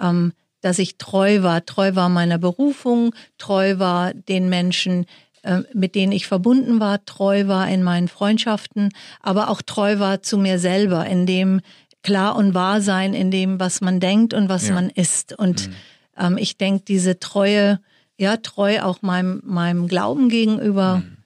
[0.00, 5.06] ähm, dass ich treu war, treu war meiner Berufung, treu war den Menschen,
[5.42, 8.88] äh, mit denen ich verbunden war, treu war in meinen Freundschaften,
[9.20, 11.60] aber auch treu war zu mir selber, in dem
[12.02, 14.74] klar und wahr sein, in dem, was man denkt und was ja.
[14.74, 15.38] man ist.
[15.38, 15.74] Und mhm.
[16.18, 17.78] ähm, ich denke, diese Treue,
[18.22, 21.16] ja, treu auch meinem, meinem Glauben gegenüber, mhm.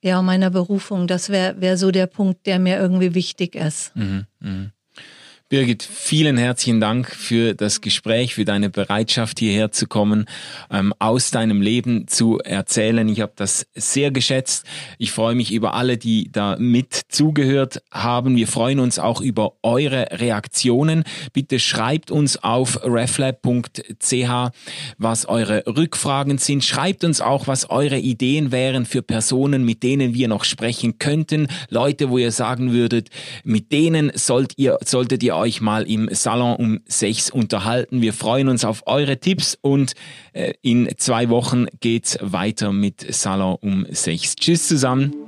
[0.00, 1.06] ja, meiner Berufung.
[1.06, 3.94] Das wäre wär so der Punkt, der mir irgendwie wichtig ist.
[3.94, 4.24] Mhm.
[4.40, 4.72] Mhm.
[5.50, 10.26] Birgit, vielen herzlichen Dank für das Gespräch, für deine Bereitschaft hierher zu kommen,
[10.70, 13.08] ähm, aus deinem Leben zu erzählen.
[13.08, 14.66] Ich habe das sehr geschätzt.
[14.98, 18.36] Ich freue mich über alle, die da mit zugehört haben.
[18.36, 21.04] Wir freuen uns auch über eure Reaktionen.
[21.32, 24.52] Bitte schreibt uns auf reflab.ch,
[24.98, 26.62] was eure Rückfragen sind.
[26.62, 31.48] Schreibt uns auch, was eure Ideen wären für Personen, mit denen wir noch sprechen könnten.
[31.70, 33.08] Leute, wo ihr sagen würdet,
[33.44, 38.02] mit denen sollt ihr, solltet ihr euch mal im Salon um sechs unterhalten.
[38.02, 39.94] Wir freuen uns auf eure Tipps und
[40.32, 44.36] äh, in zwei Wochen geht's weiter mit Salon um sechs.
[44.36, 45.27] Tschüss zusammen.